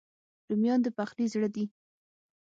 رومیان 0.49 0.79
د 0.83 0.87
پخلي 0.97 1.25
زړه 1.33 1.49
دي 1.55 1.65